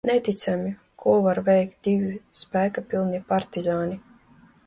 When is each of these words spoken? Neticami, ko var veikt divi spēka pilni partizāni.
Neticami, 0.09 0.69
ko 1.01 1.11
var 1.25 1.41
veikt 1.49 1.75
divi 1.89 2.09
spēka 2.41 2.85
pilni 2.93 3.23
partizāni. 3.33 4.01